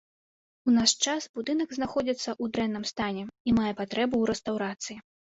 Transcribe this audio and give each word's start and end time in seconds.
У 0.69 0.71
наш 0.75 0.91
час 1.09 1.25
будынак 1.39 1.75
знаходзіцца 1.77 2.17
ў 2.19 2.45
дрэнным 2.55 2.85
стане 2.91 3.23
і 3.51 3.53
мае 3.59 3.73
патрэбу 3.81 4.15
ў 4.21 4.25
рэстаўрацыі. 4.31 4.97